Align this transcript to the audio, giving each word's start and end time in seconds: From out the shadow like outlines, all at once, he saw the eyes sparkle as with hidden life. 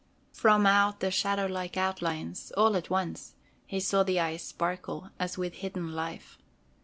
From 0.33 0.65
out 0.65 0.99
the 0.99 1.11
shadow 1.11 1.45
like 1.45 1.77
outlines, 1.77 2.51
all 2.57 2.75
at 2.75 2.89
once, 2.89 3.35
he 3.67 3.79
saw 3.79 4.01
the 4.01 4.19
eyes 4.19 4.41
sparkle 4.41 5.11
as 5.19 5.37
with 5.37 5.53
hidden 5.53 5.93
life. 5.93 6.39